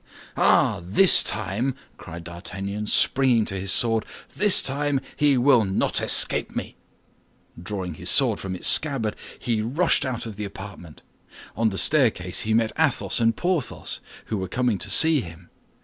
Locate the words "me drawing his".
6.55-8.09